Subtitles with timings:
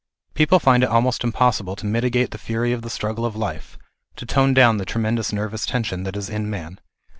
[0.33, 3.77] People find it is almost impossible to mitigate the fury of the struggle of life,
[4.15, 6.79] to tone down the tremendous nervous tension that is in man.